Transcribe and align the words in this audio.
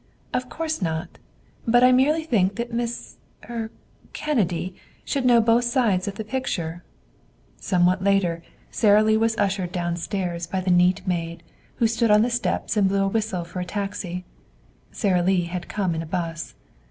"Of 0.33 0.49
course 0.49 0.81
not. 0.81 1.19
But 1.67 1.83
I 1.83 1.91
merely 1.91 2.23
think 2.23 2.55
that 2.55 2.73
Miss 2.73 3.17
er 3.47 3.69
Kennedy 4.13 4.73
should 5.05 5.25
know 5.27 5.39
both 5.39 5.65
sides 5.65 6.07
of 6.07 6.15
the 6.15 6.23
picture." 6.23 6.81
Somewhat 7.57 8.03
later 8.03 8.41
Sara 8.71 9.03
Lee 9.03 9.15
was 9.15 9.37
ushered 9.37 9.71
downstairs 9.71 10.47
by 10.47 10.59
the 10.59 10.71
neat 10.71 11.05
maid, 11.07 11.43
who 11.75 11.85
stood 11.85 12.09
on 12.09 12.23
the 12.23 12.31
steps 12.31 12.75
and 12.75 12.89
blew 12.89 13.03
a 13.03 13.07
whistle 13.09 13.43
for 13.43 13.59
a 13.59 13.63
taxi 13.65 14.25
Sara 14.91 15.21
Lee 15.21 15.43
had 15.43 15.69
come 15.69 15.93
in 15.93 16.01
a 16.01 16.07
bus. 16.07 16.55